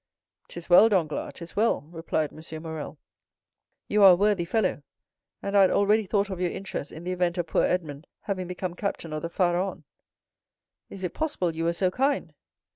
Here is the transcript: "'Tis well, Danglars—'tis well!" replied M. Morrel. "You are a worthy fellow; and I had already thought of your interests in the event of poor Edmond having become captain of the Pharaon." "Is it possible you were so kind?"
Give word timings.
"'Tis 0.47 0.67
well, 0.67 0.89
Danglars—'tis 0.89 1.55
well!" 1.55 1.81
replied 1.91 2.31
M. 2.33 2.63
Morrel. 2.63 2.97
"You 3.87 4.01
are 4.01 4.13
a 4.13 4.15
worthy 4.15 4.45
fellow; 4.45 4.81
and 5.43 5.55
I 5.55 5.61
had 5.61 5.69
already 5.69 6.07
thought 6.07 6.31
of 6.31 6.39
your 6.41 6.49
interests 6.49 6.91
in 6.91 7.03
the 7.03 7.11
event 7.11 7.37
of 7.37 7.45
poor 7.45 7.65
Edmond 7.65 8.07
having 8.21 8.47
become 8.47 8.73
captain 8.73 9.13
of 9.13 9.21
the 9.21 9.29
Pharaon." 9.29 9.83
"Is 10.89 11.03
it 11.03 11.13
possible 11.13 11.55
you 11.55 11.65
were 11.65 11.73
so 11.73 11.91
kind?" 11.91 12.33